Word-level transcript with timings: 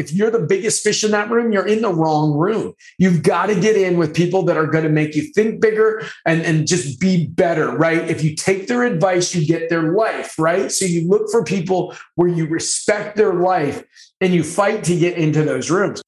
If 0.00 0.14
you're 0.14 0.30
the 0.30 0.40
biggest 0.40 0.82
fish 0.82 1.04
in 1.04 1.10
that 1.10 1.28
room, 1.28 1.52
you're 1.52 1.66
in 1.66 1.82
the 1.82 1.92
wrong 1.92 2.32
room. 2.32 2.72
You've 2.96 3.22
got 3.22 3.46
to 3.46 3.54
get 3.54 3.76
in 3.76 3.98
with 3.98 4.14
people 4.14 4.42
that 4.44 4.56
are 4.56 4.66
going 4.66 4.84
to 4.84 4.90
make 4.90 5.14
you 5.14 5.24
think 5.34 5.60
bigger 5.60 6.02
and, 6.24 6.40
and 6.40 6.66
just 6.66 6.98
be 6.98 7.26
better, 7.26 7.76
right? 7.76 8.08
If 8.08 8.24
you 8.24 8.34
take 8.34 8.66
their 8.66 8.82
advice, 8.84 9.34
you 9.34 9.46
get 9.46 9.68
their 9.68 9.92
life, 9.92 10.38
right? 10.38 10.72
So 10.72 10.86
you 10.86 11.06
look 11.06 11.30
for 11.30 11.44
people 11.44 11.94
where 12.14 12.28
you 12.28 12.46
respect 12.46 13.16
their 13.16 13.34
life 13.34 13.84
and 14.22 14.32
you 14.32 14.42
fight 14.42 14.84
to 14.84 14.98
get 14.98 15.18
into 15.18 15.44
those 15.44 15.70
rooms. 15.70 16.00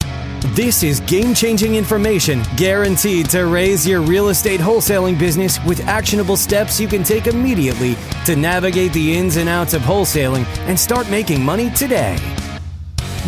This 0.54 0.82
is 0.82 1.00
game 1.00 1.34
changing 1.34 1.74
information 1.74 2.42
guaranteed 2.56 3.28
to 3.30 3.44
raise 3.44 3.86
your 3.86 4.00
real 4.00 4.30
estate 4.30 4.60
wholesaling 4.60 5.18
business 5.18 5.62
with 5.64 5.80
actionable 5.86 6.38
steps 6.38 6.80
you 6.80 6.88
can 6.88 7.04
take 7.04 7.26
immediately 7.26 7.94
to 8.24 8.36
navigate 8.36 8.94
the 8.94 9.16
ins 9.16 9.36
and 9.36 9.50
outs 9.50 9.74
of 9.74 9.82
wholesaling 9.82 10.46
and 10.66 10.80
start 10.80 11.10
making 11.10 11.44
money 11.44 11.68
today. 11.70 12.18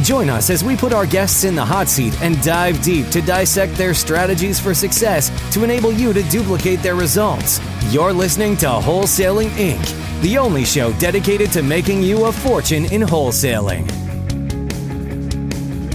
Join 0.02 0.28
us 0.28 0.50
as 0.50 0.64
we 0.64 0.76
put 0.76 0.92
our 0.92 1.06
guests 1.06 1.44
in 1.44 1.54
the 1.54 1.64
hot 1.64 1.88
seat 1.88 2.20
and 2.20 2.42
dive 2.42 2.82
deep 2.82 3.08
to 3.10 3.22
dissect 3.22 3.74
their 3.76 3.94
strategies 3.94 4.58
for 4.58 4.74
success 4.74 5.30
to 5.52 5.62
enable 5.62 5.92
you 5.92 6.12
to 6.12 6.22
duplicate 6.24 6.80
their 6.82 6.96
results. 6.96 7.60
You're 7.90 8.12
listening 8.12 8.56
to 8.56 8.66
Wholesaling 8.66 9.50
Inc., 9.50 10.20
the 10.20 10.36
only 10.36 10.64
show 10.64 10.92
dedicated 10.94 11.52
to 11.52 11.62
making 11.62 12.02
you 12.02 12.24
a 12.24 12.32
fortune 12.32 12.86
in 12.86 13.02
wholesaling. 13.02 13.88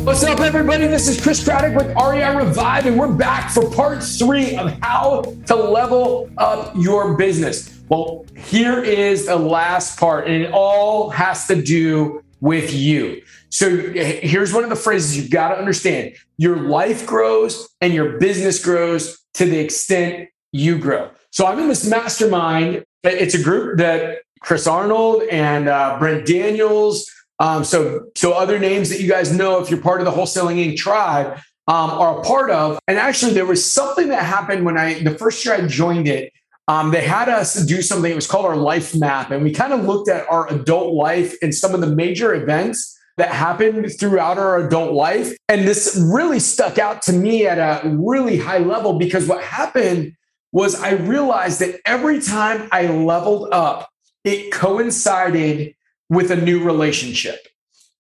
What's 0.06 0.24
up, 0.24 0.40
everybody? 0.40 0.88
This 0.88 1.10
is 1.10 1.22
Chris 1.22 1.44
Craddock 1.44 1.76
with 1.76 1.94
REI 1.98 2.38
Revive, 2.38 2.86
and 2.86 2.98
we're 2.98 3.12
back 3.12 3.52
for 3.52 3.70
part 3.70 4.02
three 4.02 4.56
of 4.56 4.72
how 4.82 5.24
to 5.48 5.56
level 5.56 6.30
up 6.38 6.74
your 6.78 7.18
business. 7.18 7.82
Well, 7.90 8.26
here 8.38 8.82
is 8.82 9.26
the 9.26 9.36
last 9.36 10.00
part, 10.00 10.26
and 10.26 10.42
it 10.42 10.54
all 10.54 11.10
has 11.10 11.48
to 11.48 11.62
do 11.62 12.24
with 12.40 12.74
you. 12.74 13.22
So 13.50 13.70
here's 13.78 14.54
one 14.54 14.64
of 14.64 14.70
the 14.70 14.76
phrases 14.76 15.18
you've 15.18 15.32
got 15.32 15.50
to 15.50 15.58
understand 15.58 16.16
your 16.38 16.58
life 16.58 17.06
grows 17.06 17.68
and 17.82 17.94
your 17.94 18.20
business 18.20 18.64
grows 18.64 19.20
to 19.36 19.46
the 19.46 19.60
extent 19.60 20.30
you 20.52 20.78
grow. 20.78 21.10
So 21.32 21.46
I'm 21.46 21.60
in 21.60 21.68
this 21.68 21.88
mastermind. 21.88 22.84
It's 23.04 23.34
a 23.34 23.42
group 23.42 23.78
that 23.80 24.20
Chris 24.42 24.68
Arnold 24.68 25.24
and 25.32 25.68
uh, 25.68 25.98
Brent 26.00 26.26
Daniels, 26.26 27.10
um, 27.40 27.64
so, 27.64 28.06
so 28.16 28.34
other 28.34 28.60
names 28.60 28.90
that 28.90 29.00
you 29.00 29.08
guys 29.08 29.36
know, 29.36 29.62
if 29.62 29.70
you're 29.70 29.82
part 29.82 30.02
of 30.02 30.06
the 30.06 30.12
Wholesaling 30.12 30.58
Inc. 30.58 30.78
tribe, 30.78 31.40
um, 31.68 31.92
are 31.92 32.20
a 32.20 32.24
part 32.24 32.50
of. 32.50 32.80
And 32.88 32.98
actually, 32.98 33.34
there 33.34 33.46
was 33.46 33.64
something 33.64 34.10
that 34.10 34.24
happened 34.24 34.66
when 34.66 34.78
I 34.78 35.02
the 35.04 35.18
first 35.18 35.46
year 35.46 35.54
I 35.54 35.66
joined 35.68 36.08
it. 36.08 36.34
Um, 36.68 36.92
they 36.92 37.02
had 37.02 37.30
us 37.30 37.64
do 37.66 37.82
something. 37.82 38.12
It 38.12 38.16
was 38.16 38.28
called 38.28 38.46
our 38.46 38.58
life 38.58 38.96
map, 38.96 39.32
and 39.32 39.44
we 39.44 39.52
kind 39.52 39.72
of 39.72 39.86
looked 39.86 40.10
at 40.10 40.28
our 40.30 40.52
adult 40.52 40.94
life 40.94 41.36
and 41.42 41.54
some 41.54 41.74
of 41.74 41.82
the 41.82 41.88
major 41.88 42.34
events 42.34 42.99
that 43.20 43.30
happened 43.30 43.92
throughout 44.00 44.38
our 44.38 44.66
adult 44.66 44.94
life. 44.94 45.36
And 45.48 45.68
this 45.68 46.00
really 46.02 46.40
stuck 46.40 46.78
out 46.78 47.02
to 47.04 47.14
me 47.14 47.46
at 47.46 47.58
a 47.58 47.88
really 47.90 48.38
high 48.38 48.60
level 48.60 48.98
because 48.98 49.28
what 49.28 49.44
happened 49.44 50.14
was 50.52 50.82
I 50.82 50.92
realized 50.92 51.60
that 51.60 51.80
every 51.86 52.22
time 52.22 52.68
I 52.72 52.88
leveled 52.88 53.50
up, 53.52 53.90
it 54.24 54.52
coincided 54.52 55.76
with 56.10 56.32
a 56.32 56.36
new 56.36 56.64
relationship, 56.64 57.40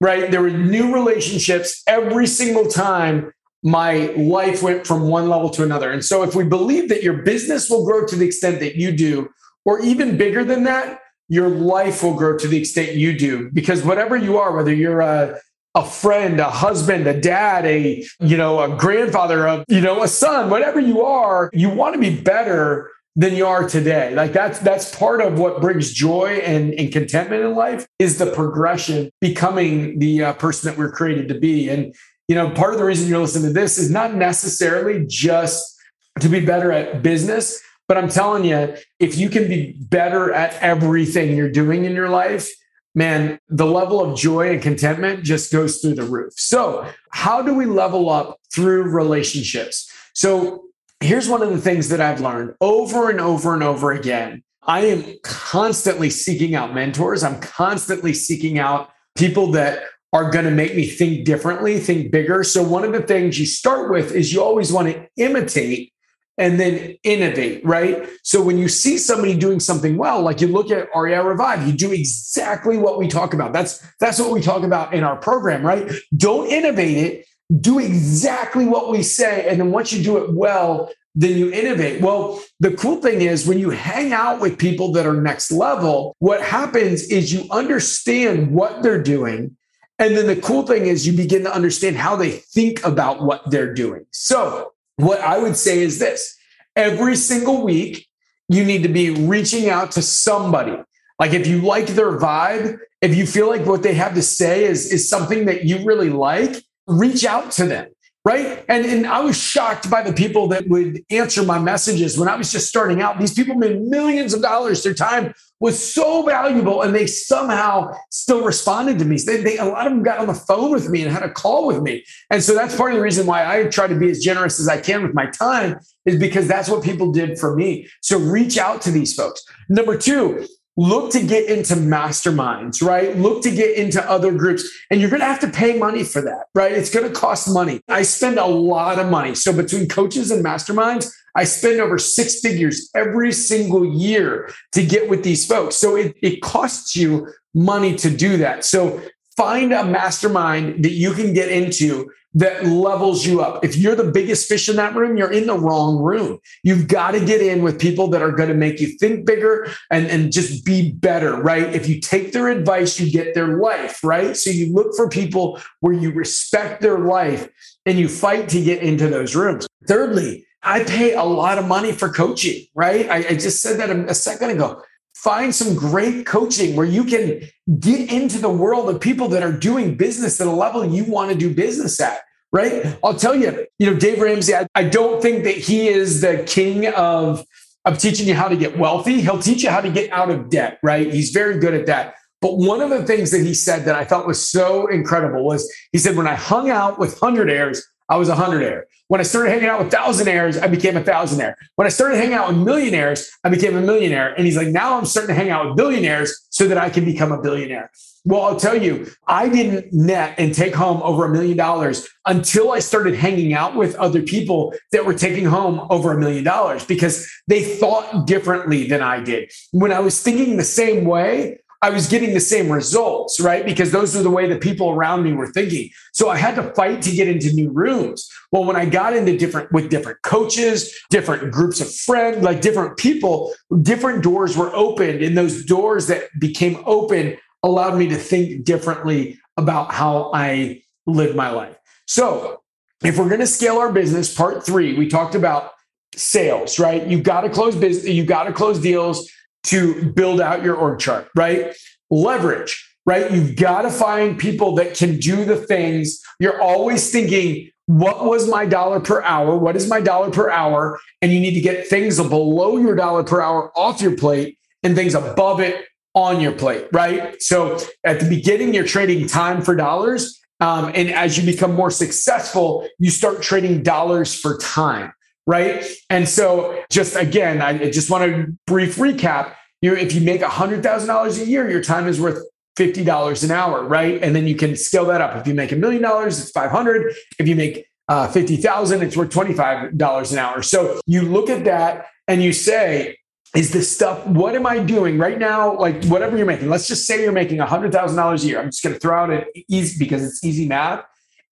right? 0.01 0.31
There 0.31 0.41
were 0.41 0.49
new 0.49 0.93
relationships 0.93 1.83
every 1.85 2.25
single 2.25 2.67
time 2.67 3.31
my 3.61 4.07
life 4.15 4.63
went 4.63 4.87
from 4.87 5.09
one 5.09 5.29
level 5.29 5.49
to 5.49 5.63
another. 5.63 5.91
And 5.91 6.03
so, 6.03 6.23
if 6.23 6.33
we 6.33 6.45
believe 6.45 6.89
that 6.89 7.03
your 7.03 7.21
business 7.23 7.69
will 7.69 7.85
grow 7.85 8.05
to 8.05 8.15
the 8.15 8.25
extent 8.25 8.61
that 8.61 8.77
you 8.77 8.91
do, 8.93 9.29
or 9.65 9.81
even 9.81 10.17
bigger 10.17 10.45
than 10.45 10.63
that, 10.63 11.01
your 11.29 11.47
life 11.47 12.03
will 12.03 12.15
grow 12.15 12.37
to 12.37 12.47
the 12.47 12.57
extent 12.57 12.95
you 12.95 13.17
do. 13.17 13.49
Because 13.53 13.83
whatever 13.83 14.17
you 14.17 14.37
are, 14.37 14.55
whether 14.55 14.73
you're 14.73 15.01
a 15.01 15.39
a 15.75 15.85
friend, 15.85 16.39
a 16.39 16.49
husband, 16.49 17.05
a 17.07 17.19
dad, 17.19 17.65
a 17.65 18.03
you 18.19 18.35
know, 18.35 18.59
a 18.59 18.75
grandfather, 18.75 19.45
a 19.45 19.63
you 19.67 19.81
know, 19.81 20.03
a 20.03 20.07
son, 20.07 20.49
whatever 20.49 20.79
you 20.79 21.03
are, 21.03 21.49
you 21.53 21.69
want 21.69 21.93
to 21.93 21.99
be 21.99 22.19
better 22.19 22.91
than 23.15 23.35
you 23.35 23.45
are 23.45 23.67
today. 23.67 24.15
Like 24.15 24.33
that's 24.33 24.59
that's 24.59 24.95
part 24.95 25.21
of 25.21 25.37
what 25.37 25.61
brings 25.61 25.93
joy 25.93 26.41
and, 26.43 26.73
and 26.73 26.91
contentment 26.91 27.43
in 27.43 27.53
life 27.53 27.87
is 27.99 28.17
the 28.17 28.31
progression, 28.31 29.11
becoming 29.21 29.99
the 29.99 30.23
uh, 30.23 30.33
person 30.33 30.69
that 30.69 30.77
we're 30.77 30.91
created 30.91 31.27
to 31.27 31.39
be. 31.39 31.69
And 31.69 31.93
you 32.27 32.35
know, 32.35 32.49
part 32.49 32.73
of 32.73 32.79
the 32.79 32.85
reason 32.85 33.07
you're 33.07 33.19
listening 33.19 33.47
to 33.47 33.53
this 33.53 33.77
is 33.77 33.91
not 33.91 34.15
necessarily 34.15 35.05
just 35.07 35.77
to 36.19 36.29
be 36.29 36.43
better 36.45 36.71
at 36.71 37.01
business, 37.03 37.61
but 37.89 37.97
I'm 37.97 38.07
telling 38.07 38.45
you, 38.45 38.75
if 38.99 39.17
you 39.17 39.29
can 39.29 39.47
be 39.49 39.73
better 39.73 40.31
at 40.31 40.53
everything 40.61 41.35
you're 41.35 41.51
doing 41.51 41.85
in 41.85 41.93
your 41.93 42.07
life, 42.07 42.47
man, 42.93 43.39
the 43.49 43.65
level 43.65 43.99
of 43.99 44.15
joy 44.15 44.51
and 44.51 44.61
contentment 44.61 45.23
just 45.23 45.51
goes 45.51 45.79
through 45.79 45.95
the 45.95 46.03
roof. 46.03 46.33
So, 46.37 46.87
how 47.09 47.41
do 47.41 47.55
we 47.55 47.65
level 47.65 48.11
up 48.11 48.37
through 48.53 48.83
relationships? 48.83 49.91
So, 50.13 50.65
here's 50.99 51.27
one 51.27 51.41
of 51.41 51.49
the 51.49 51.57
things 51.57 51.89
that 51.89 51.99
I've 51.99 52.21
learned 52.21 52.53
over 52.61 53.09
and 53.09 53.19
over 53.19 53.55
and 53.55 53.63
over 53.63 53.91
again. 53.91 54.43
I 54.61 54.81
am 54.81 55.15
constantly 55.23 56.11
seeking 56.11 56.53
out 56.53 56.75
mentors. 56.75 57.23
I'm 57.23 57.39
constantly 57.39 58.13
seeking 58.13 58.59
out 58.59 58.91
people 59.15 59.51
that 59.53 59.81
are 60.13 60.29
going 60.29 60.45
to 60.45 60.51
make 60.51 60.75
me 60.75 60.85
think 60.85 61.25
differently, 61.25 61.79
think 61.79 62.11
bigger. 62.11 62.43
So, 62.43 62.61
one 62.61 62.83
of 62.83 62.91
the 62.91 63.01
things 63.01 63.39
you 63.39 63.47
start 63.47 63.89
with 63.89 64.11
is 64.11 64.31
you 64.31 64.43
always 64.43 64.71
want 64.71 64.89
to 64.89 65.07
imitate 65.17 65.91
and 66.39 66.59
then 66.59 66.95
innovate, 67.03 67.63
right? 67.65 68.09
So, 68.23 68.41
when 68.41 68.57
you 68.57 68.69
see 68.69 68.97
somebody 68.97 69.37
doing 69.37 69.59
something 69.59 69.97
well, 69.97 70.21
like 70.21 70.41
you 70.41 70.47
look 70.47 70.71
at 70.71 70.87
REI 70.95 71.19
Revive, 71.19 71.67
you 71.67 71.73
do 71.73 71.91
exactly 71.91 72.77
what 72.77 72.97
we 72.97 73.07
talk 73.07 73.33
about. 73.33 73.53
That's 73.53 73.85
that's 73.99 74.19
what 74.19 74.31
we 74.31 74.41
talk 74.41 74.63
about 74.63 74.93
in 74.93 75.03
our 75.03 75.17
program, 75.17 75.63
right? 75.63 75.91
Don't 76.15 76.47
innovate 76.47 76.97
it, 76.97 77.25
do 77.59 77.77
exactly 77.77 78.65
what 78.65 78.89
we 78.89 79.03
say. 79.03 79.47
And 79.47 79.59
then 79.59 79.71
once 79.71 79.91
you 79.91 80.01
do 80.01 80.17
it 80.17 80.33
well, 80.33 80.89
then 81.13 81.37
you 81.37 81.51
innovate. 81.51 82.01
Well, 82.01 82.41
the 82.59 82.71
cool 82.71 83.01
thing 83.01 83.21
is 83.21 83.45
when 83.45 83.59
you 83.59 83.71
hang 83.71 84.13
out 84.13 84.39
with 84.39 84.57
people 84.57 84.93
that 84.93 85.05
are 85.05 85.19
next 85.19 85.51
level, 85.51 86.15
what 86.19 86.41
happens 86.41 87.03
is 87.03 87.33
you 87.33 87.45
understand 87.51 88.51
what 88.51 88.81
they're 88.81 89.01
doing. 89.01 89.57
And 89.97 90.15
then 90.15 90.27
the 90.27 90.37
cool 90.37 90.65
thing 90.65 90.85
is 90.85 91.05
you 91.05 91.11
begin 91.11 91.43
to 91.43 91.53
understand 91.53 91.97
how 91.97 92.15
they 92.15 92.31
think 92.31 92.85
about 92.85 93.21
what 93.21 93.49
they're 93.51 93.73
doing. 93.73 94.05
So, 94.11 94.71
what 94.99 95.19
I 95.21 95.37
would 95.37 95.55
say 95.55 95.79
is 95.79 95.99
this. 95.99 96.37
Every 96.75 97.15
single 97.15 97.63
week, 97.63 98.07
you 98.47 98.63
need 98.63 98.83
to 98.83 98.89
be 98.89 99.09
reaching 99.11 99.69
out 99.69 99.91
to 99.93 100.01
somebody. 100.01 100.77
Like 101.19 101.33
if 101.33 101.47
you 101.47 101.61
like 101.61 101.87
their 101.87 102.17
vibe, 102.17 102.79
if 103.01 103.15
you 103.15 103.25
feel 103.25 103.47
like 103.47 103.65
what 103.65 103.83
they 103.83 103.93
have 103.93 104.15
to 104.15 104.21
say 104.21 104.65
is, 104.65 104.91
is 104.91 105.09
something 105.09 105.45
that 105.45 105.65
you 105.65 105.83
really 105.85 106.09
like, 106.09 106.63
reach 106.87 107.23
out 107.25 107.51
to 107.51 107.65
them 107.65 107.87
right? 108.25 108.65
And, 108.67 108.85
and 108.85 109.07
i 109.07 109.21
was 109.21 109.37
shocked 109.37 109.89
by 109.89 110.01
the 110.01 110.11
people 110.11 110.47
that 110.49 110.67
would 110.67 111.03
answer 111.09 111.41
my 111.41 111.57
messages 111.57 112.17
when 112.17 112.27
i 112.27 112.35
was 112.35 112.51
just 112.51 112.67
starting 112.67 113.01
out. 113.01 113.17
These 113.17 113.33
people 113.33 113.55
made 113.55 113.81
millions 113.81 114.33
of 114.33 114.41
dollars 114.41 114.83
their 114.83 114.93
time 114.93 115.33
was 115.59 115.93
so 115.93 116.23
valuable 116.23 116.81
and 116.81 116.95
they 116.95 117.05
somehow 117.05 117.91
still 118.09 118.43
responded 118.43 118.99
to 118.99 119.05
me 119.05 119.17
they, 119.25 119.41
they, 119.41 119.57
a 119.57 119.65
lot 119.65 119.85
of 119.85 119.93
them 119.93 120.03
got 120.03 120.19
on 120.19 120.27
the 120.27 120.33
phone 120.33 120.71
with 120.71 120.89
me 120.89 121.01
and 121.03 121.11
had 121.11 121.23
a 121.23 121.31
call 121.31 121.67
with 121.67 121.81
me 121.81 122.03
and 122.31 122.43
so 122.43 122.53
that's 122.53 122.75
part 122.75 122.91
of 122.91 122.97
the 122.97 123.03
reason 123.03 123.25
why 123.25 123.45
i 123.45 123.63
try 123.65 123.87
to 123.87 123.95
be 123.95 124.09
as 124.09 124.19
generous 124.19 124.59
as 124.59 124.67
i 124.67 124.79
can 124.79 125.03
with 125.03 125.13
my 125.13 125.25
time 125.27 125.79
is 126.05 126.17
because 126.17 126.47
that's 126.47 126.69
what 126.69 126.83
people 126.83 127.11
did 127.11 127.37
for 127.37 127.55
me 127.55 127.87
so 128.01 128.17
reach 128.17 128.57
out 128.57 128.81
to 128.81 128.91
these 128.91 129.13
folks 129.13 129.43
number 129.69 129.97
two 129.97 130.45
look 130.79 131.11
to 131.11 131.21
get 131.21 131.49
into 131.49 131.73
masterminds, 131.73 132.81
right? 132.81 133.17
Look 133.17 133.43
to 133.43 133.51
get 133.51 133.75
into 133.75 134.01
other 134.09 134.31
groups. 134.31 134.63
And 134.89 135.01
you're 135.01 135.09
going 135.09 135.19
to 135.19 135.25
have 135.25 135.41
to 135.41 135.49
pay 135.49 135.77
money 135.77 136.05
for 136.05 136.21
that, 136.21 136.45
right? 136.55 136.71
It's 136.71 136.89
going 136.89 137.05
to 137.05 137.13
cost 137.13 137.53
money. 137.53 137.81
I 137.89 138.03
spend 138.03 138.39
a 138.39 138.45
lot 138.45 138.97
of 138.97 139.09
money. 139.11 139.35
So 139.35 139.51
between 139.51 139.89
coaches 139.89 140.31
and 140.31 140.43
masterminds, 140.43 141.11
I 141.35 141.43
spend 141.43 141.79
over 141.79 141.97
six 141.97 142.39
figures 142.39 142.89
every 142.95 143.31
single 143.31 143.85
year 143.85 144.51
to 144.73 144.85
get 144.85 145.09
with 145.09 145.23
these 145.23 145.45
folks. 145.45 145.75
So 145.75 145.95
it, 145.95 146.15
it 146.21 146.41
costs 146.41 146.95
you 146.95 147.27
money 147.53 147.95
to 147.97 148.09
do 148.09 148.37
that. 148.37 148.65
So 148.65 149.01
find 149.35 149.73
a 149.73 149.85
mastermind 149.85 150.83
that 150.83 150.91
you 150.91 151.13
can 151.13 151.33
get 151.33 151.49
into 151.49 152.09
that 152.35 152.65
levels 152.65 153.25
you 153.25 153.41
up. 153.41 153.65
If 153.65 153.75
you're 153.75 153.95
the 153.95 154.11
biggest 154.11 154.47
fish 154.47 154.69
in 154.69 154.75
that 154.75 154.95
room, 154.95 155.17
you're 155.17 155.31
in 155.31 155.47
the 155.47 155.57
wrong 155.57 155.97
room. 155.97 156.39
You've 156.63 156.87
got 156.87 157.11
to 157.11 157.25
get 157.25 157.41
in 157.41 157.63
with 157.63 157.79
people 157.79 158.07
that 158.09 158.21
are 158.21 158.31
going 158.31 158.49
to 158.49 158.55
make 158.55 158.79
you 158.79 158.97
think 158.99 159.25
bigger 159.25 159.71
and, 159.89 160.05
and 160.07 160.31
just 160.31 160.63
be 160.63 160.91
better, 160.91 161.35
right? 161.35 161.73
If 161.73 161.89
you 161.89 161.99
take 161.99 162.31
their 162.31 162.49
advice, 162.49 162.99
you 162.99 163.11
get 163.11 163.33
their 163.33 163.57
life, 163.57 164.03
right? 164.03 164.37
So 164.37 164.51
you 164.51 164.71
look 164.71 164.95
for 164.95 165.09
people 165.09 165.59
where 165.79 165.93
you 165.93 166.11
respect 166.11 166.81
their 166.81 166.99
life 166.99 167.49
and 167.85 167.97
you 167.97 168.07
fight 168.07 168.49
to 168.49 168.63
get 168.63 168.83
into 168.83 169.07
those 169.07 169.35
rooms. 169.35 169.67
Thirdly, 169.87 170.45
I 170.63 170.83
pay 170.83 171.13
a 171.13 171.23
lot 171.23 171.57
of 171.57 171.67
money 171.67 171.91
for 171.91 172.09
coaching, 172.09 172.65
right? 172.75 173.09
I, 173.09 173.17
I 173.29 173.33
just 173.35 173.61
said 173.61 173.79
that 173.79 173.89
a 173.89 174.13
second 174.13 174.51
ago. 174.51 174.81
Find 175.15 175.53
some 175.53 175.75
great 175.75 176.25
coaching 176.25 176.75
where 176.75 176.85
you 176.85 177.03
can 177.03 177.41
get 177.79 178.11
into 178.11 178.37
the 178.37 178.49
world 178.49 178.89
of 178.89 179.01
people 179.01 179.27
that 179.29 179.43
are 179.43 179.51
doing 179.51 179.95
business 179.95 180.39
at 180.39 180.47
a 180.47 180.51
level 180.51 180.85
you 180.85 181.03
want 181.03 181.31
to 181.31 181.37
do 181.37 181.53
business 181.53 181.99
at 181.99 182.21
right? 182.51 182.97
I'll 183.03 183.15
tell 183.15 183.35
you 183.35 183.67
you 183.77 183.91
know 183.91 183.95
dave 183.95 184.19
ramsey 184.19 184.55
I, 184.55 184.65
I, 184.73 184.83
don't 184.85 185.21
think 185.21 185.43
that 185.43 185.55
he 185.55 185.87
is 185.87 186.21
the 186.21 186.43
king 186.47 186.87
of 186.87 187.45
of 187.85 187.99
teaching 187.99 188.27
you 188.27 188.33
how 188.33 188.47
to 188.47 188.55
get 188.55 188.77
wealthy. 188.77 189.21
He'll 189.21 189.41
teach 189.41 189.61
you 189.61 189.69
how 189.69 189.81
to 189.81 189.91
get 189.91 190.11
out 190.11 190.31
of 190.31 190.49
debt 190.49 190.79
right? 190.81 191.13
He's 191.13 191.31
very 191.31 191.59
good 191.59 191.73
at 191.73 191.85
that. 191.87 192.15
But 192.41 192.57
one 192.57 192.81
of 192.81 192.89
the 192.89 193.03
things 193.03 193.31
that 193.31 193.41
he 193.41 193.53
said 193.53 193.85
that 193.85 193.95
I 193.95 194.05
thought 194.05 194.25
was 194.25 194.49
so 194.49 194.87
incredible 194.87 195.43
was 195.43 195.69
he 195.91 195.97
said, 195.97 196.15
when 196.15 196.27
I 196.27 196.35
hung 196.35 196.69
out 196.69 196.97
with 196.97 197.19
hundredaires, 197.19 197.81
I 198.09 198.17
was 198.17 198.27
a 198.27 198.35
hundredaire. 198.35 198.83
When 199.07 199.19
I 199.19 199.23
started 199.23 199.49
hanging 199.51 199.67
out 199.67 199.83
with 199.83 199.91
thousandaires, 199.91 200.61
I 200.61 200.67
became 200.67 200.97
a 200.97 201.01
thousandaire. 201.01 201.55
When 201.75 201.85
I 201.85 201.89
started 201.89 202.17
hanging 202.17 202.33
out 202.33 202.49
with 202.49 202.57
millionaires, 202.57 203.31
I 203.43 203.49
became 203.49 203.75
a 203.75 203.81
millionaire. 203.81 204.33
And 204.33 204.45
he's 204.45 204.57
like, 204.57 204.67
now 204.67 204.97
I'm 204.97 205.05
starting 205.05 205.33
to 205.35 205.39
hang 205.39 205.49
out 205.49 205.67
with 205.67 205.77
billionaires 205.77 206.47
so 206.49 206.67
that 206.67 206.77
I 206.77 206.89
can 206.89 207.05
become 207.05 207.31
a 207.31 207.41
billionaire. 207.41 207.91
Well, 208.25 208.41
I'll 208.41 208.59
tell 208.59 208.79
you, 208.79 209.07
I 209.27 209.49
didn't 209.49 209.93
net 209.93 210.35
and 210.37 210.53
take 210.53 210.75
home 210.75 211.01
over 211.01 211.25
a 211.25 211.29
million 211.29 211.57
dollars 211.57 212.07
until 212.25 212.71
I 212.71 212.79
started 212.79 213.15
hanging 213.15 213.53
out 213.53 213.75
with 213.75 213.95
other 213.95 214.21
people 214.21 214.73
that 214.91 215.05
were 215.05 215.13
taking 215.13 215.45
home 215.45 215.87
over 215.89 216.11
a 216.11 216.19
million 216.19 216.43
dollars 216.43 216.85
because 216.85 217.31
they 217.47 217.63
thought 217.63 218.27
differently 218.27 218.87
than 218.87 219.01
I 219.01 219.21
did. 219.21 219.51
When 219.71 219.91
I 219.91 219.99
was 219.99 220.21
thinking 220.21 220.57
the 220.57 220.63
same 220.63 221.05
way, 221.05 221.61
I 221.81 221.89
was 221.91 222.07
getting 222.07 222.33
the 222.33 222.41
same 222.41 222.69
results, 222.69 223.39
right? 223.39 223.65
Because 223.65 223.91
those 223.91 224.15
were 224.15 224.21
the 224.21 224.29
way 224.29 224.47
the 224.47 224.57
people 224.57 224.89
around 224.89 225.23
me 225.23 225.31
were 225.31 225.47
thinking. 225.47 225.89
So 226.13 226.29
I 226.29 226.35
had 226.35 226.55
to 226.55 226.73
fight 226.73 227.01
to 227.03 227.11
get 227.11 227.29
into 227.29 227.53
new 227.53 227.71
rooms. 227.71 228.29
Well, 228.51 228.65
when 228.65 228.75
I 228.75 228.85
got 228.85 229.15
into 229.15 229.37
different 229.37 229.71
with 229.71 229.89
different 229.89 230.21
coaches, 230.23 230.93
different 231.09 231.51
groups 231.51 231.79
of 231.79 231.93
friends, 231.93 232.43
like 232.43 232.59
different 232.59 232.97
people, 232.97 233.53
different 233.81 234.23
doors 234.23 234.57
were 234.57 234.75
opened. 234.75 235.23
And 235.23 235.37
those 235.37 235.63
doors 235.63 236.07
that 236.07 236.23
became 236.37 236.83
open 236.85 237.37
allowed 237.63 237.97
me 237.97 238.07
to 238.09 238.17
think 238.17 238.65
differently 238.65 239.39
about 239.55 239.93
how 239.93 240.31
I 240.33 240.81
live 241.05 241.35
my 241.35 241.49
life. 241.49 241.77
So 242.07 242.61
if 243.03 243.17
we're 243.17 243.29
going 243.29 243.39
to 243.39 243.47
scale 243.47 243.77
our 243.77 243.91
business, 243.91 244.33
part 244.33 244.65
three, 244.65 244.97
we 244.97 245.07
talked 245.07 245.35
about 245.35 245.71
sales, 246.15 246.79
right? 246.79 247.05
You've 247.07 247.23
got 247.23 247.41
to 247.41 247.49
close 247.49 247.75
business, 247.75 248.07
You've 248.09 248.27
got 248.27 248.43
to 248.43 248.53
close 248.53 248.79
deals 248.79 249.29
to 249.63 250.11
build 250.11 250.41
out 250.41 250.63
your 250.63 250.75
org 250.75 250.99
chart, 250.99 251.29
right? 251.35 251.75
Leverage, 252.09 252.95
right? 253.05 253.31
You've 253.31 253.55
got 253.55 253.83
to 253.83 253.89
find 253.89 254.37
people 254.37 254.75
that 254.75 254.95
can 254.95 255.17
do 255.17 255.45
the 255.45 255.55
things. 255.55 256.21
You're 256.39 256.61
always 256.61 257.11
thinking, 257.11 257.69
what 257.85 258.25
was 258.25 258.47
my 258.47 258.65
dollar 258.65 258.99
per 258.99 259.21
hour? 259.23 259.57
What 259.57 259.75
is 259.75 259.87
my 259.87 259.99
dollar 259.99 260.29
per 260.29 260.49
hour? 260.49 260.99
And 261.21 261.31
you 261.31 261.39
need 261.39 261.55
to 261.55 261.61
get 261.61 261.87
things 261.87 262.17
below 262.17 262.77
your 262.77 262.95
dollar 262.95 263.23
per 263.23 263.41
hour 263.41 263.71
off 263.77 264.01
your 264.01 264.15
plate 264.15 264.57
and 264.83 264.95
things 264.95 265.15
above 265.15 265.59
it 265.59 265.85
on 266.13 266.39
your 266.39 266.51
plate, 266.51 266.87
right? 266.93 267.41
So 267.41 267.79
at 268.03 268.19
the 268.19 268.29
beginning, 268.29 268.73
you're 268.73 268.85
trading 268.85 269.27
time 269.27 269.61
for 269.61 269.75
dollars. 269.75 270.39
Um, 270.59 270.91
and 270.93 271.09
as 271.09 271.37
you 271.37 271.45
become 271.45 271.73
more 271.73 271.91
successful, 271.91 272.87
you 272.97 273.09
start 273.09 273.41
trading 273.41 273.81
dollars 273.81 274.35
for 274.35 274.57
time 274.57 275.13
right? 275.49 275.83
And 276.11 276.29
so, 276.29 276.83
just 276.91 277.15
again, 277.15 277.59
I 277.59 277.89
just 277.89 278.11
want 278.11 278.23
to 278.23 278.55
brief 278.67 278.97
recap. 278.97 279.55
You, 279.81 279.95
if 279.95 280.13
you 280.13 280.21
make 280.21 280.43
hundred 280.43 280.83
thousand 280.83 281.07
dollars 281.07 281.39
a 281.39 281.45
year, 281.45 281.67
your 281.69 281.81
time 281.81 282.07
is 282.07 282.21
worth 282.21 282.45
fifty 282.77 283.03
dollars 283.03 283.43
an 283.43 283.49
hour, 283.49 283.83
right? 283.83 284.21
And 284.21 284.35
then 284.35 284.45
you 284.45 284.55
can 284.55 284.75
scale 284.75 285.05
that 285.05 285.21
up. 285.21 285.35
If 285.37 285.47
you 285.47 285.55
make 285.55 285.71
a 285.71 285.75
million 285.75 286.03
dollars, 286.03 286.39
it's 286.39 286.51
five 286.51 286.69
hundred. 286.69 287.15
If 287.39 287.47
you 287.47 287.55
make 287.55 287.87
uh, 288.07 288.27
fifty 288.27 288.57
thousand, 288.57 289.01
it's 289.01 289.17
worth 289.17 289.31
twenty 289.31 289.55
five 289.55 289.97
dollars 289.97 290.31
an 290.31 290.37
hour. 290.37 290.61
So 290.61 291.01
you 291.07 291.23
look 291.23 291.49
at 291.49 291.65
that 291.65 292.05
and 292.27 292.43
you 292.43 292.53
say, 292.53 293.17
is 293.55 293.71
this 293.71 293.91
stuff 293.91 294.23
what 294.27 294.53
am 294.53 294.67
i 294.67 294.77
doing 294.77 295.17
right 295.17 295.39
now 295.39 295.75
like 295.75 296.05
whatever 296.05 296.37
you're 296.37 296.45
making 296.45 296.69
let's 296.69 296.87
just 296.87 297.07
say 297.07 297.23
you're 297.23 297.31
making 297.31 297.57
$100000 297.57 298.43
a 298.43 298.45
year 298.45 298.59
i'm 298.59 298.67
just 298.67 298.83
going 298.83 298.93
to 298.93 298.99
throw 298.99 299.23
out 299.23 299.31
it 299.31 299.47
easy 299.67 299.97
because 299.97 300.23
it's 300.23 300.43
easy 300.43 300.67
math 300.67 301.03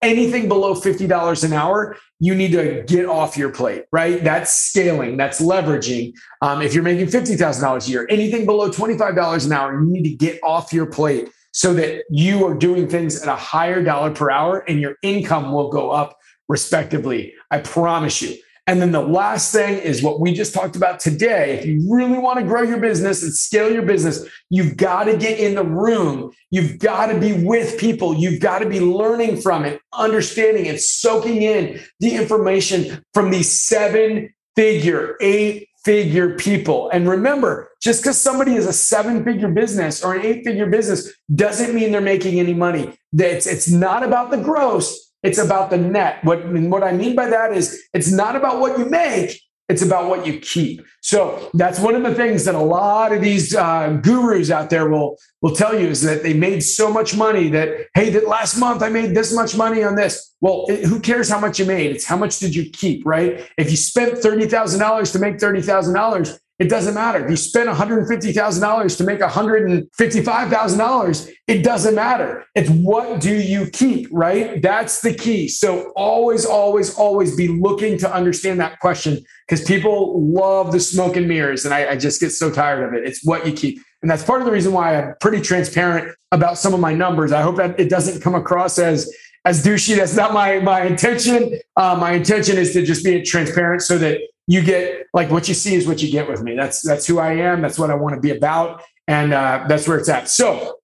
anything 0.01 0.47
below 0.47 0.73
$50 0.73 1.43
an 1.43 1.53
hour, 1.53 1.97
you 2.19 2.35
need 2.35 2.51
to 2.51 2.83
get 2.87 3.05
off 3.05 3.37
your 3.37 3.49
plate, 3.49 3.85
right? 3.91 4.23
That's 4.23 4.53
scaling, 4.53 5.17
that's 5.17 5.41
leveraging. 5.41 6.13
Um, 6.41 6.61
if 6.61 6.73
you're 6.73 6.83
making 6.83 7.07
$50,000 7.07 7.87
a 7.87 7.91
year, 7.91 8.07
anything 8.09 8.45
below 8.45 8.69
$25 8.69 9.45
an 9.45 9.51
hour, 9.51 9.79
you 9.79 9.87
need 9.87 10.03
to 10.03 10.15
get 10.15 10.39
off 10.43 10.73
your 10.73 10.85
plate 10.85 11.29
so 11.51 11.73
that 11.73 12.03
you 12.09 12.45
are 12.45 12.53
doing 12.53 12.87
things 12.87 13.21
at 13.21 13.27
a 13.27 13.35
higher 13.35 13.83
dollar 13.83 14.11
per 14.11 14.29
hour 14.29 14.59
and 14.67 14.79
your 14.79 14.95
income 15.01 15.51
will 15.51 15.69
go 15.69 15.89
up 15.89 16.17
respectively. 16.47 17.33
I 17.51 17.59
promise 17.59 18.21
you. 18.21 18.37
And 18.67 18.81
then 18.81 18.91
the 18.91 19.01
last 19.01 19.53
thing 19.53 19.79
is 19.79 20.03
what 20.03 20.19
we 20.19 20.33
just 20.33 20.53
talked 20.53 20.75
about 20.75 20.99
today. 20.99 21.57
If 21.57 21.65
you 21.65 21.87
really 21.89 22.19
want 22.19 22.37
to 22.39 22.45
grow 22.45 22.63
your 22.63 22.79
business 22.79 23.23
and 23.23 23.33
scale 23.33 23.71
your 23.71 23.83
business, 23.83 24.27
you've 24.49 24.75
got 24.75 25.05
to 25.05 25.15
get 25.15 25.39
in 25.39 25.55
the 25.55 25.63
room. 25.63 26.31
You've 26.51 26.77
got 26.77 27.07
to 27.07 27.17
be 27.17 27.31
with 27.31 27.79
people. 27.79 28.13
You've 28.13 28.41
got 28.41 28.59
to 28.59 28.67
be 28.67 28.81
learning 28.81 29.39
from 29.39 29.63
it, 29.63 29.81
understanding 29.93 30.65
it, 30.65 30.81
soaking 30.81 31.41
in 31.41 31.79
the 32.01 32.15
information 32.15 33.05
from 33.13 33.31
these 33.31 33.49
seven 33.49 34.33
figure, 34.57 35.15
eight 35.21 35.69
figure 35.85 36.35
people. 36.35 36.89
And 36.89 37.07
remember, 37.07 37.71
just 37.81 38.01
because 38.01 38.19
somebody 38.19 38.55
is 38.55 38.65
a 38.65 38.73
seven 38.73 39.23
figure 39.23 39.47
business 39.47 40.03
or 40.03 40.15
an 40.15 40.25
eight 40.25 40.43
figure 40.43 40.65
business 40.65 41.09
doesn't 41.33 41.73
mean 41.73 41.93
they're 41.93 42.01
making 42.01 42.37
any 42.41 42.53
money. 42.53 42.97
It's, 43.13 43.47
it's 43.47 43.69
not 43.69 44.03
about 44.03 44.29
the 44.29 44.37
gross. 44.37 45.06
It's 45.23 45.39
about 45.39 45.69
the 45.69 45.77
net. 45.77 46.23
What, 46.23 46.47
what 46.47 46.83
I 46.83 46.91
mean 46.91 47.15
by 47.15 47.29
that 47.29 47.51
is 47.53 47.83
it's 47.93 48.11
not 48.11 48.35
about 48.35 48.59
what 48.59 48.77
you 48.77 48.85
make, 48.85 49.41
it's 49.69 49.81
about 49.81 50.09
what 50.09 50.25
you 50.25 50.39
keep. 50.39 50.81
So 51.01 51.49
that's 51.53 51.79
one 51.79 51.95
of 51.95 52.03
the 52.03 52.15
things 52.15 52.45
that 52.45 52.55
a 52.55 52.59
lot 52.59 53.11
of 53.11 53.21
these 53.21 53.53
uh, 53.53 53.99
gurus 54.01 54.49
out 54.49 54.69
there 54.69 54.89
will 54.89 55.17
will 55.41 55.55
tell 55.55 55.77
you 55.77 55.87
is 55.87 56.01
that 56.03 56.23
they 56.23 56.33
made 56.33 56.61
so 56.61 56.91
much 56.91 57.15
money 57.15 57.49
that 57.49 57.87
hey, 57.93 58.09
that 58.11 58.27
last 58.27 58.57
month 58.57 58.81
I 58.81 58.89
made 58.89 59.13
this 59.13 59.33
much 59.33 59.57
money 59.57 59.83
on 59.83 59.95
this. 59.95 60.33
Well, 60.39 60.65
it, 60.69 60.85
who 60.85 60.99
cares 60.99 61.29
how 61.29 61.39
much 61.39 61.59
you 61.59 61.65
made? 61.65 61.91
It's 61.91 62.05
how 62.05 62.15
much 62.15 62.39
did 62.39 62.55
you 62.55 62.69
keep, 62.69 63.05
right? 63.05 63.45
If 63.57 63.69
you 63.69 63.77
spent 63.77 64.19
thirty 64.19 64.47
thousand 64.47 64.79
dollars 64.79 65.11
to 65.11 65.19
make 65.19 65.39
thirty 65.39 65.61
thousand 65.61 65.95
dollars, 65.95 66.39
it 66.59 66.69
doesn't 66.69 66.93
matter. 66.95 67.23
If 67.23 67.29
you 67.29 67.35
spend 67.35 67.69
$150,000 67.69 68.97
to 68.97 69.03
make 69.03 69.19
$155,000, 69.19 71.31
it 71.47 71.63
doesn't 71.63 71.93
matter. 71.93 72.45
It's 72.55 72.69
what 72.69 73.21
do 73.21 73.35
you 73.35 73.69
keep, 73.69 74.07
right? 74.11 74.59
That's 74.59 75.01
the 75.01 75.13
key. 75.13 75.49
So 75.49 75.91
always, 75.95 76.45
always, 76.45 76.95
always 76.95 77.35
be 77.35 77.47
looking 77.47 77.99
to 77.99 78.11
understand 78.11 78.59
that 78.59 78.79
question 78.79 79.23
because 79.47 79.63
people 79.65 80.19
love 80.33 80.71
the 80.71 80.79
smoke 80.79 81.15
and 81.15 81.27
mirrors. 81.27 81.63
And 81.63 81.75
I, 81.75 81.91
I 81.91 81.95
just 81.95 82.19
get 82.19 82.31
so 82.31 82.49
tired 82.49 82.83
of 82.83 82.95
it. 82.95 83.07
It's 83.07 83.23
what 83.23 83.45
you 83.45 83.53
keep. 83.53 83.79
And 84.01 84.09
that's 84.09 84.23
part 84.23 84.41
of 84.41 84.47
the 84.47 84.51
reason 84.51 84.73
why 84.73 84.99
I'm 84.99 85.13
pretty 85.21 85.41
transparent 85.41 86.15
about 86.31 86.57
some 86.57 86.73
of 86.73 86.79
my 86.79 86.93
numbers. 86.93 87.31
I 87.31 87.43
hope 87.43 87.57
that 87.57 87.79
it 87.79 87.89
doesn't 87.89 88.21
come 88.21 88.33
across 88.33 88.79
as 88.79 89.13
as 89.45 89.63
douchey. 89.63 89.95
That's 89.95 90.15
not 90.15 90.33
my 90.33 90.57
my 90.59 90.81
intention. 90.83 91.59
Uh, 91.75 91.95
my 91.99 92.13
intention 92.13 92.57
is 92.57 92.73
to 92.73 92.83
just 92.83 93.03
be 93.03 93.21
transparent 93.21 93.83
so 93.83 93.99
that 93.99 94.21
you 94.47 94.61
get 94.61 95.07
like 95.13 95.29
what 95.29 95.47
you 95.47 95.53
see 95.53 95.75
is 95.75 95.85
what 95.85 96.01
you 96.01 96.09
get 96.09 96.27
with 96.27 96.41
me. 96.41 96.55
That's 96.55 96.81
that's 96.81 97.05
who 97.05 97.19
I 97.19 97.33
am. 97.33 97.61
That's 97.61 97.77
what 97.77 97.91
I 97.91 97.95
want 97.95 98.15
to 98.15 98.21
be 98.21 98.31
about, 98.31 98.81
and 99.07 99.33
uh, 99.33 99.65
that's 99.67 99.87
where 99.87 99.97
it's 99.97 100.09
at. 100.09 100.29
So, 100.29 100.77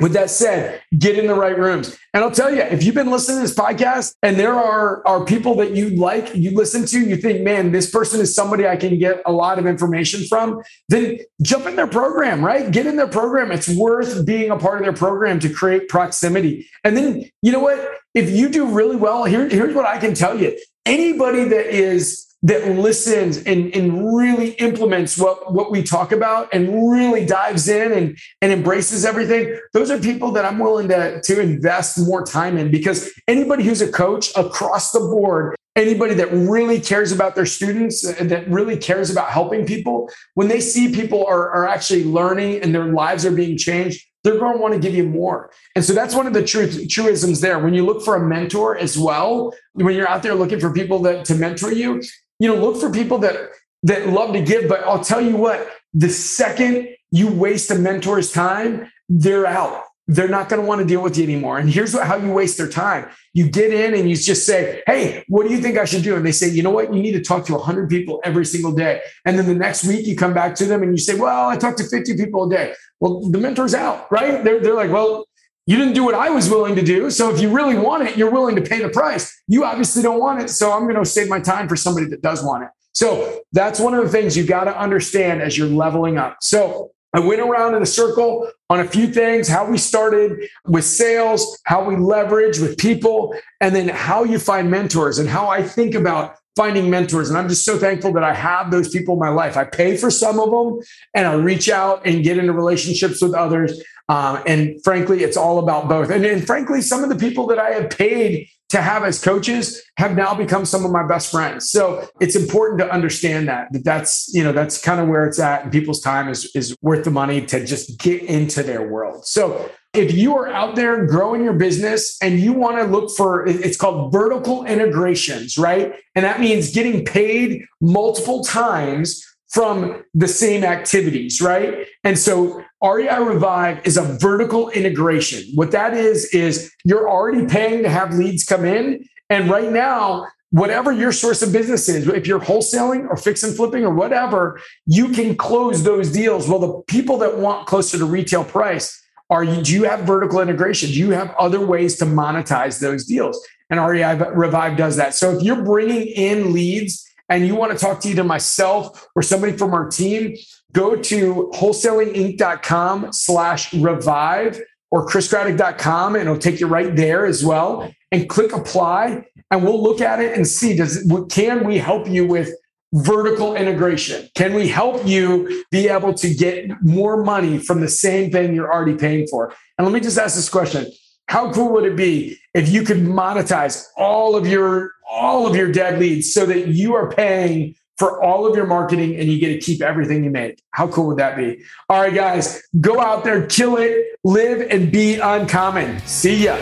with 0.00 0.12
that 0.12 0.28
said, 0.30 0.82
get 0.98 1.18
in 1.18 1.26
the 1.26 1.34
right 1.34 1.56
rooms. 1.56 1.96
And 2.12 2.22
I'll 2.22 2.30
tell 2.30 2.54
you, 2.54 2.60
if 2.60 2.82
you've 2.82 2.94
been 2.94 3.10
listening 3.10 3.38
to 3.38 3.42
this 3.42 3.54
podcast 3.54 4.14
and 4.22 4.38
there 4.38 4.54
are 4.54 5.06
are 5.06 5.24
people 5.24 5.54
that 5.56 5.74
you 5.74 5.90
like, 5.90 6.34
you 6.34 6.50
listen 6.50 6.84
to, 6.86 7.00
you 7.00 7.16
think, 7.16 7.42
man, 7.42 7.72
this 7.72 7.90
person 7.90 8.20
is 8.20 8.34
somebody 8.34 8.66
I 8.66 8.76
can 8.76 8.98
get 8.98 9.22
a 9.24 9.32
lot 9.32 9.58
of 9.58 9.66
information 9.66 10.24
from, 10.26 10.62
then 10.90 11.20
jump 11.40 11.66
in 11.66 11.76
their 11.76 11.86
program, 11.86 12.44
right? 12.44 12.70
Get 12.70 12.86
in 12.86 12.96
their 12.96 13.08
program. 13.08 13.50
It's 13.50 13.68
worth 13.68 14.26
being 14.26 14.50
a 14.50 14.58
part 14.58 14.78
of 14.78 14.84
their 14.84 14.92
program 14.92 15.38
to 15.40 15.52
create 15.52 15.88
proximity. 15.88 16.68
And 16.84 16.96
then 16.96 17.30
you 17.40 17.52
know 17.52 17.60
what? 17.60 17.78
If 18.12 18.28
you 18.28 18.48
do 18.48 18.66
really 18.66 18.96
well, 18.96 19.24
here, 19.24 19.48
here's 19.48 19.74
what 19.74 19.86
I 19.86 19.98
can 19.98 20.14
tell 20.14 20.38
you. 20.38 20.58
Anybody 20.84 21.44
that 21.44 21.66
is 21.66 22.29
that 22.42 22.66
listens 22.76 23.36
and, 23.38 23.74
and 23.74 24.16
really 24.16 24.52
implements 24.52 25.18
what, 25.18 25.52
what 25.52 25.70
we 25.70 25.82
talk 25.82 26.10
about 26.10 26.48
and 26.52 26.90
really 26.90 27.26
dives 27.26 27.68
in 27.68 27.92
and, 27.92 28.18
and 28.40 28.52
embraces 28.52 29.04
everything, 29.04 29.58
those 29.74 29.90
are 29.90 29.98
people 29.98 30.32
that 30.32 30.46
I'm 30.46 30.58
willing 30.58 30.88
to, 30.88 31.20
to 31.20 31.40
invest 31.40 31.98
more 31.98 32.24
time 32.24 32.56
in 32.56 32.70
because 32.70 33.12
anybody 33.28 33.64
who's 33.64 33.82
a 33.82 33.92
coach 33.92 34.30
across 34.36 34.92
the 34.92 35.00
board, 35.00 35.54
anybody 35.76 36.14
that 36.14 36.32
really 36.32 36.80
cares 36.80 37.12
about 37.12 37.34
their 37.34 37.46
students, 37.46 38.06
uh, 38.06 38.24
that 38.24 38.48
really 38.48 38.76
cares 38.76 39.10
about 39.10 39.28
helping 39.28 39.66
people, 39.66 40.10
when 40.34 40.48
they 40.48 40.60
see 40.60 40.94
people 40.94 41.26
are, 41.26 41.50
are 41.50 41.68
actually 41.68 42.04
learning 42.04 42.62
and 42.62 42.74
their 42.74 42.86
lives 42.86 43.26
are 43.26 43.32
being 43.32 43.58
changed, 43.58 44.06
they're 44.24 44.38
going 44.38 44.54
to 44.54 44.60
want 44.60 44.74
to 44.74 44.80
give 44.80 44.94
you 44.94 45.04
more. 45.04 45.50
And 45.76 45.84
so 45.84 45.92
that's 45.92 46.14
one 46.14 46.26
of 46.26 46.32
the 46.32 46.44
truth, 46.44 46.88
truisms 46.88 47.40
there. 47.40 47.58
When 47.58 47.74
you 47.74 47.84
look 47.84 48.02
for 48.02 48.16
a 48.16 48.26
mentor 48.26 48.76
as 48.76 48.98
well, 48.98 49.54
when 49.72 49.94
you're 49.94 50.08
out 50.08 50.22
there 50.22 50.34
looking 50.34 50.60
for 50.60 50.72
people 50.72 51.00
that 51.00 51.24
to 51.26 51.34
mentor 51.34 51.72
you, 51.72 52.02
you 52.40 52.48
know, 52.48 52.56
look 52.56 52.80
for 52.80 52.90
people 52.90 53.18
that 53.18 53.36
that 53.84 54.08
love 54.08 54.32
to 54.32 54.40
give. 54.40 54.68
But 54.68 54.82
I'll 54.84 55.04
tell 55.04 55.20
you 55.20 55.36
what, 55.36 55.70
the 55.94 56.08
second 56.08 56.88
you 57.12 57.30
waste 57.30 57.70
a 57.70 57.74
mentor's 57.74 58.32
time, 58.32 58.90
they're 59.08 59.46
out. 59.46 59.84
They're 60.06 60.28
not 60.28 60.48
going 60.48 60.60
to 60.60 60.66
want 60.66 60.80
to 60.80 60.86
deal 60.86 61.02
with 61.02 61.16
you 61.16 61.22
anymore. 61.22 61.58
And 61.58 61.70
here's 61.70 61.94
what, 61.94 62.04
how 62.04 62.16
you 62.16 62.32
waste 62.32 62.58
their 62.58 62.68
time. 62.68 63.08
You 63.32 63.48
get 63.48 63.72
in 63.72 63.94
and 63.94 64.10
you 64.10 64.16
just 64.16 64.44
say, 64.44 64.82
Hey, 64.86 65.22
what 65.28 65.46
do 65.46 65.54
you 65.54 65.60
think 65.60 65.78
I 65.78 65.84
should 65.84 66.02
do? 66.02 66.16
And 66.16 66.26
they 66.26 66.32
say, 66.32 66.48
You 66.48 66.64
know 66.64 66.70
what? 66.70 66.92
You 66.92 67.00
need 67.00 67.12
to 67.12 67.22
talk 67.22 67.44
to 67.46 67.52
100 67.52 67.88
people 67.88 68.20
every 68.24 68.44
single 68.44 68.72
day. 68.72 69.02
And 69.24 69.38
then 69.38 69.46
the 69.46 69.54
next 69.54 69.84
week 69.84 70.06
you 70.06 70.16
come 70.16 70.34
back 70.34 70.56
to 70.56 70.64
them 70.64 70.82
and 70.82 70.90
you 70.90 70.98
say, 70.98 71.14
Well, 71.14 71.48
I 71.48 71.56
talked 71.56 71.78
to 71.78 71.84
50 71.84 72.16
people 72.16 72.50
a 72.50 72.56
day. 72.56 72.74
Well, 72.98 73.30
the 73.30 73.38
mentor's 73.38 73.74
out, 73.74 74.10
right? 74.10 74.42
They're, 74.42 74.58
they're 74.58 74.74
like, 74.74 74.90
Well, 74.90 75.26
you 75.66 75.76
didn't 75.76 75.94
do 75.94 76.04
what 76.04 76.14
I 76.14 76.30
was 76.30 76.48
willing 76.48 76.74
to 76.76 76.82
do. 76.82 77.10
So 77.10 77.32
if 77.32 77.40
you 77.40 77.50
really 77.50 77.76
want 77.76 78.08
it, 78.08 78.16
you're 78.16 78.30
willing 78.30 78.56
to 78.56 78.62
pay 78.62 78.82
the 78.82 78.88
price. 78.88 79.42
You 79.46 79.64
obviously 79.64 80.02
don't 80.02 80.18
want 80.18 80.42
it. 80.42 80.50
So 80.50 80.72
I'm 80.72 80.82
going 80.82 80.96
to 80.96 81.04
save 81.04 81.28
my 81.28 81.40
time 81.40 81.68
for 81.68 81.76
somebody 81.76 82.06
that 82.06 82.22
does 82.22 82.42
want 82.42 82.64
it. 82.64 82.70
So 82.92 83.40
that's 83.52 83.78
one 83.78 83.94
of 83.94 84.02
the 84.02 84.10
things 84.10 84.36
you 84.36 84.44
got 84.44 84.64
to 84.64 84.76
understand 84.78 85.42
as 85.42 85.56
you're 85.56 85.68
leveling 85.68 86.18
up. 86.18 86.38
So 86.40 86.90
I 87.12 87.20
went 87.20 87.40
around 87.40 87.74
in 87.74 87.82
a 87.82 87.86
circle 87.86 88.50
on 88.68 88.80
a 88.80 88.84
few 88.84 89.08
things 89.08 89.48
how 89.48 89.68
we 89.68 89.78
started 89.78 90.48
with 90.66 90.84
sales, 90.84 91.58
how 91.64 91.84
we 91.84 91.96
leverage 91.96 92.58
with 92.58 92.78
people, 92.78 93.34
and 93.60 93.74
then 93.74 93.88
how 93.88 94.22
you 94.24 94.38
find 94.38 94.70
mentors 94.70 95.18
and 95.18 95.28
how 95.28 95.48
I 95.48 95.62
think 95.62 95.94
about 95.94 96.36
finding 96.56 96.90
mentors. 96.90 97.28
And 97.28 97.38
I'm 97.38 97.48
just 97.48 97.64
so 97.64 97.78
thankful 97.78 98.12
that 98.12 98.22
I 98.22 98.34
have 98.34 98.70
those 98.70 98.90
people 98.90 99.14
in 99.14 99.20
my 99.20 99.28
life. 99.28 99.56
I 99.56 99.64
pay 99.64 99.96
for 99.96 100.10
some 100.10 100.38
of 100.38 100.50
them 100.50 100.80
and 101.14 101.26
I 101.26 101.34
reach 101.34 101.68
out 101.68 102.06
and 102.06 102.22
get 102.22 102.38
into 102.38 102.52
relationships 102.52 103.22
with 103.22 103.34
others. 103.34 103.82
Um, 104.10 104.42
and 104.44 104.82
frankly, 104.82 105.22
it's 105.22 105.36
all 105.36 105.60
about 105.60 105.88
both. 105.88 106.10
And, 106.10 106.24
and 106.26 106.44
frankly, 106.44 106.80
some 106.82 107.04
of 107.04 107.10
the 107.10 107.14
people 107.14 107.46
that 107.46 107.60
I 107.60 107.70
have 107.70 107.90
paid 107.90 108.48
to 108.70 108.82
have 108.82 109.04
as 109.04 109.22
coaches 109.22 109.80
have 109.98 110.16
now 110.16 110.34
become 110.34 110.64
some 110.64 110.84
of 110.84 110.90
my 110.90 111.06
best 111.06 111.30
friends. 111.30 111.70
So 111.70 112.08
it's 112.20 112.34
important 112.34 112.80
to 112.80 112.92
understand 112.92 113.46
that, 113.46 113.72
that 113.72 113.84
that's, 113.84 114.28
you 114.34 114.42
know, 114.42 114.50
that's 114.52 114.80
kind 114.80 115.00
of 115.00 115.06
where 115.06 115.26
it's 115.26 115.38
at 115.38 115.62
and 115.62 115.70
people's 115.70 116.00
time 116.00 116.28
is, 116.28 116.50
is 116.56 116.76
worth 116.82 117.04
the 117.04 117.12
money 117.12 117.46
to 117.46 117.64
just 117.64 118.00
get 118.00 118.22
into 118.22 118.64
their 118.64 118.88
world. 118.88 119.26
So 119.26 119.70
if 119.92 120.12
you 120.12 120.36
are 120.36 120.48
out 120.48 120.74
there 120.74 121.06
growing 121.06 121.44
your 121.44 121.52
business 121.52 122.16
and 122.20 122.40
you 122.40 122.52
want 122.52 122.78
to 122.78 122.84
look 122.84 123.10
for 123.16 123.46
it's 123.46 123.76
called 123.76 124.12
vertical 124.12 124.64
integrations, 124.64 125.56
right? 125.56 125.94
And 126.16 126.24
that 126.24 126.40
means 126.40 126.72
getting 126.72 127.04
paid 127.04 127.64
multiple 127.80 128.42
times 128.42 129.24
from 129.50 130.04
the 130.14 130.28
same 130.28 130.62
activities, 130.62 131.40
right? 131.40 131.86
And 132.04 132.18
so 132.18 132.62
REI 132.82 133.20
Revive 133.20 133.84
is 133.84 133.96
a 133.96 134.02
vertical 134.02 134.70
integration. 134.70 135.42
What 135.54 135.72
that 135.72 135.92
is, 135.92 136.26
is 136.26 136.72
you're 136.84 137.10
already 137.10 137.46
paying 137.46 137.82
to 137.82 137.88
have 137.88 138.14
leads 138.14 138.44
come 138.44 138.64
in. 138.64 139.04
And 139.28 139.50
right 139.50 139.70
now, 139.70 140.28
whatever 140.50 140.92
your 140.92 141.10
source 141.10 141.42
of 141.42 141.52
business 141.52 141.88
is, 141.88 142.06
if 142.08 142.28
you're 142.28 142.40
wholesaling 142.40 143.08
or 143.08 143.16
fix 143.16 143.42
and 143.42 143.54
flipping 143.54 143.84
or 143.84 143.92
whatever, 143.92 144.60
you 144.86 145.08
can 145.08 145.36
close 145.36 145.82
those 145.82 146.12
deals. 146.12 146.48
Well, 146.48 146.60
the 146.60 146.82
people 146.86 147.18
that 147.18 147.38
want 147.38 147.66
closer 147.66 147.98
to 147.98 148.04
retail 148.04 148.44
price 148.44 148.96
are 149.30 149.44
you, 149.44 149.62
do 149.62 149.72
you 149.72 149.84
have 149.84 150.00
vertical 150.00 150.40
integration? 150.40 150.90
Do 150.90 150.98
you 150.98 151.10
have 151.10 151.34
other 151.38 151.64
ways 151.64 151.96
to 151.98 152.04
monetize 152.04 152.80
those 152.80 153.04
deals? 153.04 153.44
And 153.68 153.80
REI 153.80 154.16
Revive 154.32 154.76
does 154.76 154.96
that. 154.96 155.14
So 155.14 155.36
if 155.36 155.42
you're 155.42 155.62
bringing 155.62 156.06
in 156.06 156.52
leads 156.52 157.08
and 157.30 157.46
you 157.46 157.54
want 157.54 157.72
to 157.72 157.78
talk 157.78 158.00
to 158.00 158.08
either 158.08 158.24
myself 158.24 159.08
or 159.14 159.22
somebody 159.22 159.56
from 159.56 159.72
our 159.72 159.88
team, 159.88 160.36
go 160.72 160.96
to 160.96 161.50
wholesalinginc.com 161.54 163.12
slash 163.12 163.72
revive 163.72 164.60
or 164.90 165.06
chriscraddock.com 165.06 166.16
and 166.16 166.22
it'll 166.22 166.36
take 166.36 166.60
you 166.60 166.66
right 166.66 166.94
there 166.96 167.24
as 167.24 167.44
well 167.44 167.90
and 168.12 168.28
click 168.28 168.52
apply 168.52 169.24
and 169.50 169.62
we'll 169.62 169.82
look 169.82 170.00
at 170.00 170.20
it 170.20 170.36
and 170.36 170.46
see 170.46 170.76
does 170.76 171.08
can 171.30 171.64
we 171.64 171.78
help 171.78 172.08
you 172.08 172.26
with 172.26 172.52
vertical 172.92 173.54
integration? 173.54 174.28
Can 174.34 174.54
we 174.54 174.68
help 174.68 175.06
you 175.06 175.64
be 175.70 175.88
able 175.88 176.12
to 176.14 176.34
get 176.34 176.70
more 176.82 177.22
money 177.22 177.58
from 177.58 177.80
the 177.80 177.88
same 177.88 178.32
thing 178.32 178.54
you're 178.54 178.72
already 178.72 178.96
paying 178.96 179.26
for? 179.28 179.54
And 179.78 179.86
let 179.86 179.94
me 179.94 180.00
just 180.00 180.18
ask 180.18 180.34
this 180.34 180.48
question. 180.48 180.90
How 181.28 181.52
cool 181.52 181.72
would 181.72 181.84
it 181.84 181.94
be 181.94 182.36
if 182.54 182.68
you 182.68 182.82
could 182.82 182.98
monetize 182.98 183.84
all 183.96 184.34
of 184.34 184.48
your 184.48 184.90
all 185.10 185.46
of 185.46 185.56
your 185.56 185.72
dead 185.72 185.98
leads 185.98 186.32
so 186.32 186.46
that 186.46 186.68
you 186.68 186.94
are 186.94 187.10
paying 187.10 187.74
for 187.98 188.22
all 188.22 188.46
of 188.46 188.56
your 188.56 188.66
marketing 188.66 189.16
and 189.16 189.30
you 189.30 189.38
get 189.38 189.48
to 189.48 189.58
keep 189.58 189.82
everything 189.82 190.24
you 190.24 190.30
make. 190.30 190.62
How 190.70 190.88
cool 190.88 191.08
would 191.08 191.18
that 191.18 191.36
be? 191.36 191.62
All 191.90 192.00
right, 192.00 192.14
guys, 192.14 192.62
go 192.80 192.98
out 192.98 193.24
there, 193.24 193.46
kill 193.46 193.76
it, 193.76 194.18
live 194.24 194.66
and 194.70 194.90
be 194.90 195.18
uncommon. 195.18 196.00
See 196.06 196.44
ya. 196.44 196.56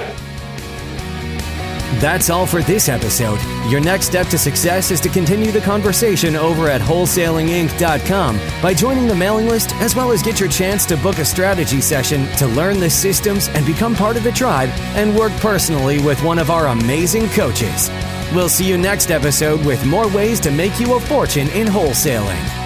That's 2.00 2.28
all 2.30 2.46
for 2.46 2.62
this 2.62 2.88
episode. 2.88 3.40
Your 3.70 3.80
next 3.80 4.06
step 4.06 4.26
to 4.28 4.38
success 4.38 4.90
is 4.90 5.00
to 5.00 5.08
continue 5.08 5.50
the 5.50 5.60
conversation 5.60 6.36
over 6.36 6.68
at 6.68 6.80
wholesalinginc.com 6.80 8.40
by 8.62 8.74
joining 8.74 9.08
the 9.08 9.14
mailing 9.14 9.46
list, 9.46 9.74
as 9.76 9.96
well 9.96 10.12
as 10.12 10.22
get 10.22 10.38
your 10.38 10.48
chance 10.48 10.86
to 10.86 10.96
book 10.98 11.18
a 11.18 11.24
strategy 11.24 11.80
session 11.80 12.26
to 12.36 12.46
learn 12.48 12.78
the 12.78 12.90
systems 12.90 13.48
and 13.48 13.66
become 13.66 13.94
part 13.94 14.16
of 14.16 14.22
the 14.22 14.32
tribe 14.32 14.70
and 14.96 15.16
work 15.16 15.32
personally 15.34 16.00
with 16.00 16.22
one 16.22 16.38
of 16.38 16.50
our 16.50 16.68
amazing 16.68 17.28
coaches. 17.30 17.90
We'll 18.34 18.50
see 18.50 18.68
you 18.68 18.76
next 18.76 19.10
episode 19.10 19.64
with 19.64 19.84
more 19.86 20.08
ways 20.08 20.38
to 20.40 20.50
make 20.50 20.78
you 20.78 20.94
a 20.94 21.00
fortune 21.00 21.48
in 21.48 21.66
wholesaling. 21.66 22.57